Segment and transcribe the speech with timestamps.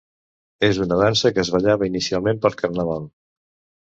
[0.67, 3.07] És una dansa que es ballava, inicialment, per Carnaval.